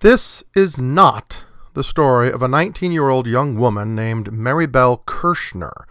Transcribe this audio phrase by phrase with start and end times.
[0.00, 1.44] This is not
[1.74, 5.86] the story of a 19 year old young woman named Maribel Kirschner,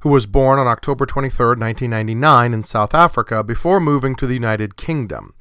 [0.00, 4.76] who was born on October 23, 1999, in South Africa before moving to the United
[4.76, 5.32] Kingdom.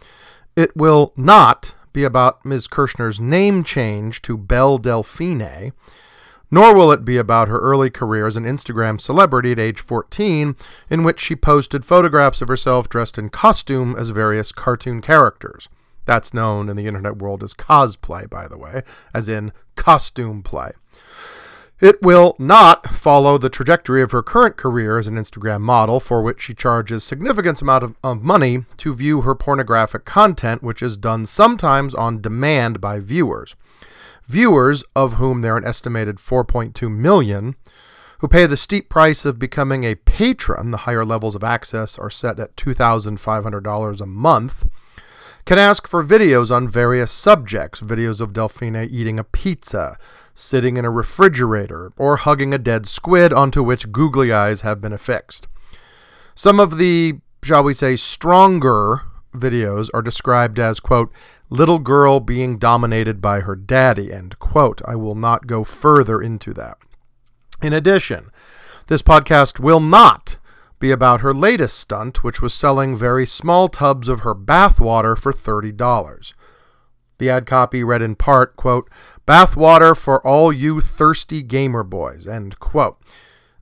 [0.55, 2.69] It will not be about Ms.
[2.69, 5.73] Kirschner's name change to Belle Delphine,
[6.49, 10.55] nor will it be about her early career as an Instagram celebrity at age 14,
[10.89, 15.67] in which she posted photographs of herself dressed in costume as various cartoon characters.
[16.09, 18.81] That's known in the internet world as cosplay, by the way,
[19.13, 20.71] as in costume play.
[21.79, 26.23] It will not follow the trajectory of her current career as an Instagram model, for
[26.23, 30.97] which she charges significant amount of, of, money to view her pornographic content, which is
[30.97, 33.55] done sometimes on demand by viewers.
[34.25, 37.55] Viewers, of whom there are an estimated 4.2 million,
[38.17, 42.09] who pay the steep price of becoming a patron, the higher levels of access are
[42.09, 44.65] set at $2,500 a month,
[45.49, 49.97] can ask for videos on various subjects videos of Delphine eating a pizza,
[50.35, 54.93] sitting in a refrigerator, or hugging a dead squid onto which googly eyes have been
[54.93, 55.47] affixed.
[56.35, 59.01] Some of the, shall we say, stronger
[59.33, 61.11] videos are described as, quote,
[61.49, 64.83] little girl being dominated by her daddy, end quote.
[64.85, 66.77] I will not go further into that.
[67.59, 68.29] In addition,
[68.85, 70.37] this podcast will not
[70.79, 75.33] be about her latest stunt, which was selling very small tubs of her bathwater for
[75.33, 76.33] $30.
[77.17, 78.89] The ad copy read in part, quote,
[79.27, 82.97] Bathwater for all you thirsty gamer boys, end quote.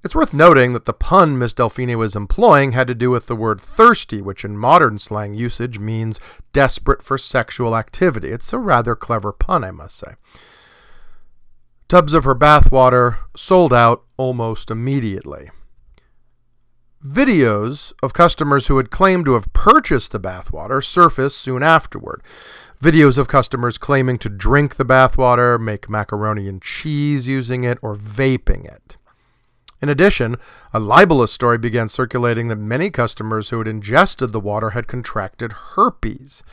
[0.03, 3.35] It's worth noting that the pun Miss Delphine was employing had to do with the
[3.35, 6.21] word thirsty, which in modern slang usage means
[6.53, 8.29] desperate for sexual activity.
[8.29, 10.13] It's a rather clever pun, I must say.
[11.89, 15.49] Tubs of her bathwater sold out almost immediately.
[17.05, 22.23] Videos of customers who had claimed to have purchased the bathwater surfaced soon afterward.
[22.81, 27.95] Videos of customers claiming to drink the bathwater, make macaroni and cheese using it, or
[27.95, 28.97] vaping it.
[29.79, 30.37] In addition,
[30.73, 35.53] a libelous story began circulating that many customers who had ingested the water had contracted
[35.53, 36.43] herpes.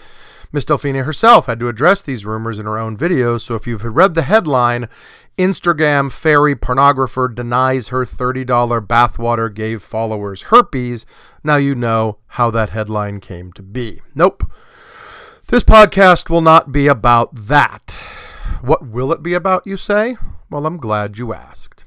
[0.54, 3.82] Miss Delphine herself had to address these rumors in her own videos, so if you've
[3.82, 4.88] read the headline,
[5.36, 8.46] Instagram fairy pornographer denies her $30
[8.86, 11.06] bathwater gave followers herpes,
[11.42, 14.00] now you know how that headline came to be.
[14.14, 14.48] Nope.
[15.48, 17.90] This podcast will not be about that.
[18.60, 20.16] What will it be about, you say?
[20.50, 21.84] Well, I'm glad you asked.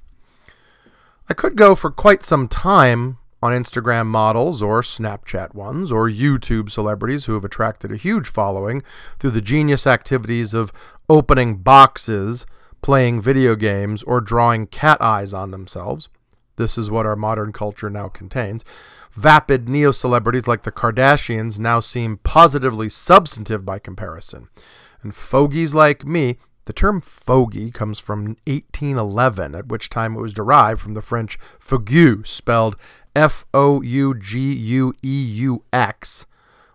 [1.29, 6.70] I could go for quite some time on Instagram models or Snapchat ones or YouTube
[6.70, 8.81] celebrities who have attracted a huge following
[9.20, 10.72] through the genius activities of
[11.09, 12.46] opening boxes,
[12.81, 16.09] playing video games, or drawing cat eyes on themselves.
[16.56, 18.66] This is what our modern culture now contains.
[19.14, 24.48] Vapid neo celebrities like the Kardashians now seem positively substantive by comparison.
[25.04, 26.38] And fogies like me
[26.68, 31.40] the term fogey comes from 1811, at which time it was derived from the French
[31.62, 32.75] fougue, spelled
[33.17, 36.28] F O U G U E U X,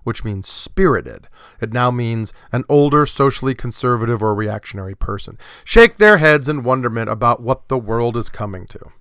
[0.03, 1.29] which means spirited.
[1.61, 5.39] It now means an older, socially conservative, or reactionary person.
[5.65, 8.93] Shake their heads in wonderment about what the world is coming to.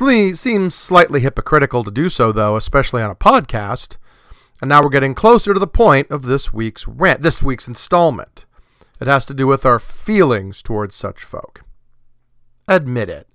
[0.00, 3.96] It seems slightly hypocritical to do so, though, especially on a podcast.
[4.60, 8.46] And now we're getting closer to the point of this week's rant, this week's installment.
[9.00, 11.62] It has to do with our feelings towards such folk.
[12.66, 13.28] Admit it.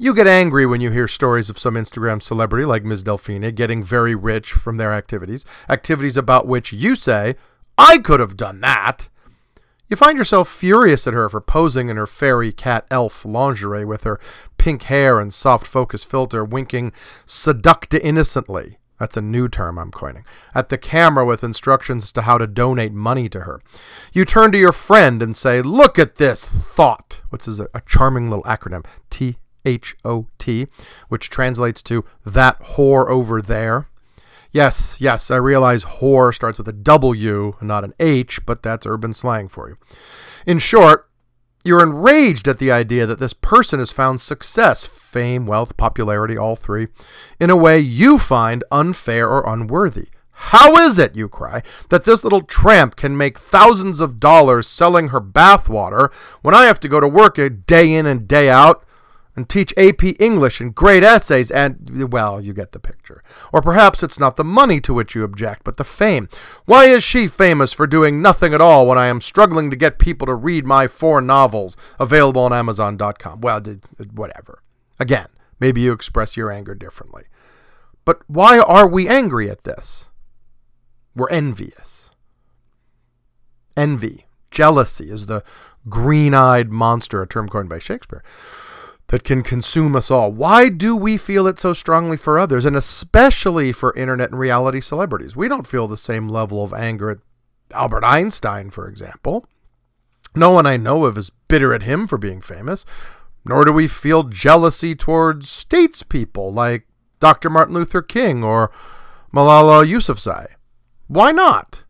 [0.00, 3.02] You get angry when you hear stories of some Instagram celebrity like Ms.
[3.02, 7.34] Delphine getting very rich from their activities, activities about which you say,
[7.76, 9.08] I could have done that.
[9.88, 14.04] You find yourself furious at her for posing in her fairy cat elf lingerie with
[14.04, 14.20] her
[14.56, 16.92] pink hair and soft focus filter, winking
[17.26, 20.24] seducta innocently that's a new term I'm coining.
[20.54, 23.60] At the camera with instructions as to how to donate money to her.
[24.12, 27.80] You turn to your friend and say, Look at this thot, which is a, a
[27.86, 30.66] charming little acronym T H O T,
[31.08, 33.88] which translates to that whore over there.
[34.50, 39.12] Yes, yes, I realize whore starts with a W not an H, but that's urban
[39.12, 39.76] slang for you.
[40.46, 41.04] In short,
[41.64, 46.56] you're enraged at the idea that this person has found success, fame, wealth, popularity, all
[46.56, 46.86] three,
[47.38, 50.08] in a way you find unfair or unworthy.
[50.30, 55.08] How is it, you cry, that this little tramp can make thousands of dollars selling
[55.08, 56.12] her bathwater
[56.42, 58.84] when I have to go to work day in and day out
[59.38, 63.22] and teach AP English and great essays and, well, you get the picture.
[63.52, 66.28] Or perhaps it's not the money to which you object, but the fame.
[66.64, 70.00] Why is she famous for doing nothing at all when I am struggling to get
[70.00, 73.40] people to read my four novels available on Amazon.com?
[73.40, 73.62] Well,
[74.12, 74.64] whatever.
[74.98, 75.28] Again,
[75.60, 77.22] maybe you express your anger differently.
[78.04, 80.06] But why are we angry at this?
[81.14, 82.10] We're envious.
[83.76, 85.44] Envy jealousy is the
[85.88, 88.24] green eyed monster, a term coined by Shakespeare,
[89.08, 90.30] that can consume us all.
[90.30, 94.80] Why do we feel it so strongly for others, and especially for internet and reality
[94.80, 95.34] celebrities?
[95.34, 97.18] We don't feel the same level of anger at
[97.72, 99.46] Albert Einstein, for example.
[100.34, 102.84] No one I know of is bitter at him for being famous,
[103.44, 106.86] nor do we feel jealousy towards statespeople like
[107.18, 107.50] Dr.
[107.50, 108.70] Martin Luther King or
[109.34, 110.48] Malala Yousafzai.
[111.06, 111.84] Why not?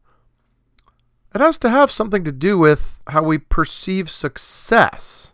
[1.35, 5.33] It has to have something to do with how we perceive success.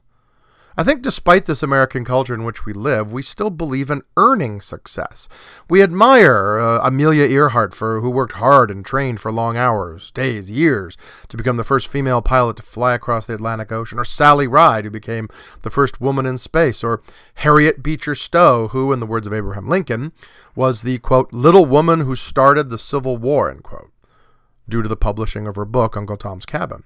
[0.76, 4.60] I think despite this American culture in which we live, we still believe in earning
[4.60, 5.28] success.
[5.70, 10.50] We admire uh, Amelia Earhart for who worked hard and trained for long hours, days,
[10.50, 10.96] years
[11.28, 14.84] to become the first female pilot to fly across the Atlantic Ocean, or Sally Ride
[14.84, 15.28] who became
[15.62, 17.02] the first woman in space, or
[17.34, 20.10] Harriet Beecher Stowe who in the words of Abraham Lincoln
[20.56, 23.92] was the quote little woman who started the Civil War end quote
[24.68, 26.82] due to the publishing of her book Uncle Tom's Cabin.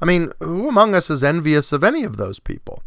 [0.00, 2.84] I mean, who among us is envious of any of those people?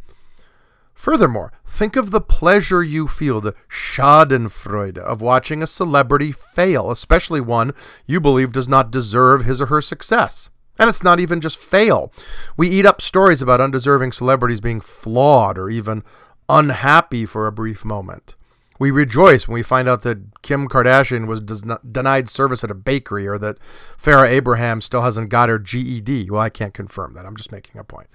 [1.05, 7.39] Furthermore, think of the pleasure you feel, the Schadenfreude of watching a celebrity fail, especially
[7.39, 7.73] one
[8.07, 10.49] you believe does not deserve his or her success.
[10.79, 12.11] And it's not even just fail.
[12.57, 16.03] We eat up stories about undeserving celebrities being flawed or even
[16.49, 18.33] unhappy for a brief moment.
[18.79, 23.27] We rejoice when we find out that Kim Kardashian was denied service at a bakery
[23.27, 23.59] or that
[24.01, 26.31] Farrah Abraham still hasn't got her GED.
[26.31, 27.27] Well, I can't confirm that.
[27.27, 28.07] I'm just making a point.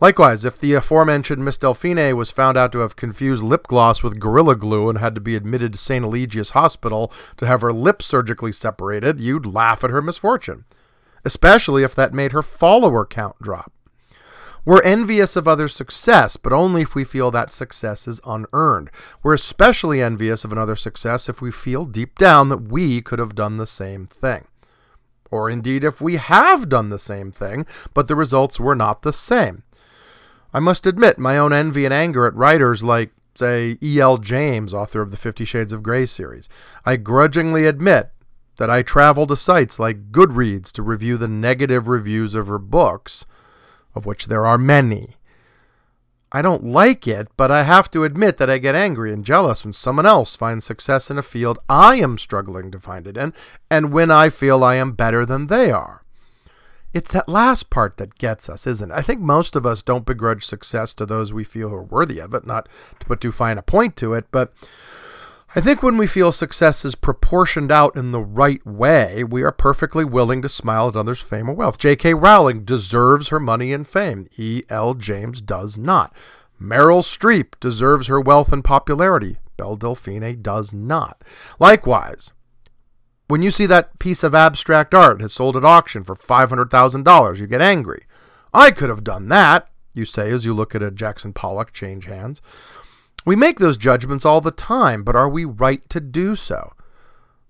[0.00, 4.18] Likewise, if the aforementioned Miss Delphine was found out to have confused lip gloss with
[4.18, 6.02] Gorilla Glue and had to be admitted to St.
[6.02, 10.64] Eligius Hospital to have her lips surgically separated, you'd laugh at her misfortune,
[11.22, 13.72] especially if that made her follower count drop.
[14.64, 18.90] We're envious of others' success, but only if we feel that success is unearned.
[19.22, 23.34] We're especially envious of another's success if we feel deep down that we could have
[23.34, 24.46] done the same thing.
[25.30, 27.64] Or indeed, if we have done the same thing,
[27.94, 29.62] but the results were not the same.
[30.52, 34.18] I must admit my own envy and anger at writers like, say, E.L.
[34.18, 36.48] James, author of the Fifty Shades of Grey series.
[36.84, 38.10] I grudgingly admit
[38.56, 43.24] that I travel to sites like Goodreads to review the negative reviews of her books,
[43.94, 45.16] of which there are many.
[46.32, 49.64] I don't like it, but I have to admit that I get angry and jealous
[49.64, 53.32] when someone else finds success in a field I am struggling to find it in,
[53.68, 55.99] and when I feel I am better than they are.
[56.92, 58.94] It's that last part that gets us, isn't it?
[58.94, 62.34] I think most of us don't begrudge success to those we feel are worthy of
[62.34, 64.52] it, not to put too fine a point to it, but
[65.54, 69.50] I think when we feel success is proportioned out in the right way, we are
[69.50, 71.76] perfectly willing to smile at others' fame or wealth.
[71.76, 72.14] J.K.
[72.14, 74.28] Rowling deserves her money and fame.
[74.36, 74.94] E.L.
[74.94, 76.14] James does not.
[76.60, 79.38] Meryl Streep deserves her wealth and popularity.
[79.56, 81.22] Belle Delphine does not.
[81.58, 82.30] Likewise,
[83.30, 87.46] when you see that piece of abstract art has sold at auction for $500,000, you
[87.46, 88.02] get angry.
[88.52, 92.06] I could have done that, you say as you look at a Jackson Pollock change
[92.06, 92.42] hands.
[93.24, 96.72] We make those judgments all the time, but are we right to do so?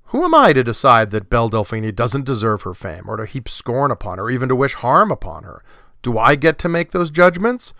[0.07, 3.49] Who am I to decide that Belle Delphine doesn't deserve her fame, or to heap
[3.49, 5.63] scorn upon her, or even to wish harm upon her?
[6.03, 7.73] Do I get to make those judgments?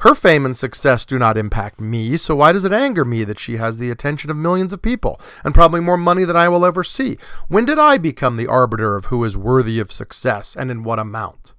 [0.00, 3.38] Her fame and success do not impact me, so why does it anger me that
[3.38, 6.64] she has the attention of millions of people and probably more money than I will
[6.64, 7.18] ever see?
[7.48, 10.98] When did I become the arbiter of who is worthy of success and in what
[10.98, 11.54] amount?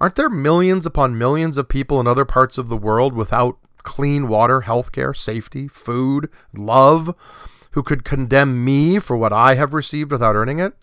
[0.00, 4.28] Aren't there millions upon millions of people in other parts of the world without clean
[4.28, 7.14] water, healthcare, safety, food, love,
[7.72, 10.74] who could condemn me for what I have received without earning it?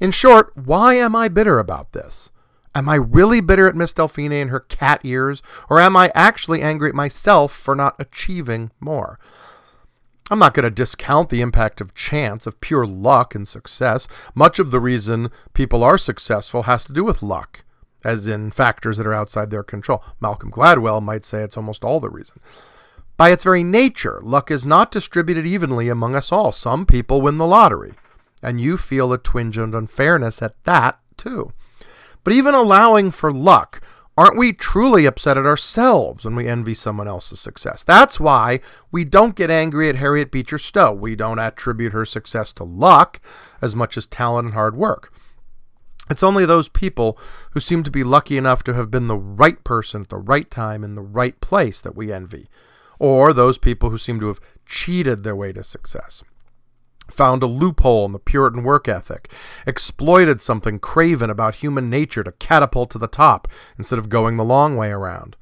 [0.00, 2.30] In short, why am I bitter about this?
[2.76, 6.60] Am I really bitter at Miss Delphine and her cat ears, or am I actually
[6.60, 9.18] angry at myself for not achieving more?
[10.30, 14.06] I'm not going to discount the impact of chance, of pure luck and success.
[14.34, 17.64] Much of the reason people are successful has to do with luck,
[18.04, 20.04] as in factors that are outside their control.
[20.20, 22.40] Malcolm Gladwell might say it's almost all the reason.
[23.16, 26.52] By its very nature, luck is not distributed evenly among us all.
[26.52, 27.94] Some people win the lottery,
[28.42, 31.54] and you feel a twinge of unfairness at that, too.
[32.26, 33.80] But even allowing for luck,
[34.18, 37.84] aren't we truly upset at ourselves when we envy someone else's success?
[37.84, 38.58] That's why
[38.90, 40.92] we don't get angry at Harriet Beecher Stowe.
[40.92, 43.20] We don't attribute her success to luck
[43.62, 45.12] as much as talent and hard work.
[46.10, 47.16] It's only those people
[47.52, 50.50] who seem to be lucky enough to have been the right person at the right
[50.50, 52.48] time in the right place that we envy,
[52.98, 56.24] or those people who seem to have cheated their way to success
[57.10, 59.30] found a loophole in the Puritan work ethic,
[59.66, 63.48] exploited something craven about human nature to catapult to the top
[63.78, 65.36] instead of going the long way around.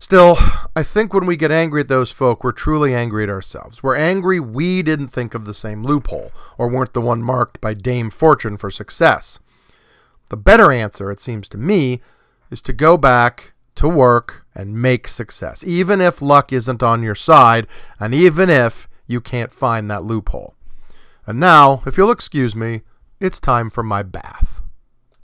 [0.00, 0.38] Still,
[0.76, 3.82] I think when we get angry at those folk, we're truly angry at ourselves.
[3.82, 7.74] We're angry we didn't think of the same loophole, or weren't the one marked by
[7.74, 9.40] Dame Fortune for success.
[10.30, 12.00] The better answer, it seems to me,
[12.50, 17.14] is to go back to work and make success, even if luck isn't on your
[17.14, 17.66] side,
[17.98, 20.54] and even if you can't find that loophole.
[21.28, 22.80] And now, if you'll excuse me,
[23.20, 24.57] it's time for my bath.